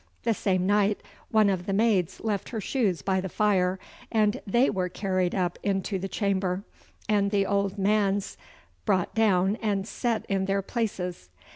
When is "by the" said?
3.03-3.29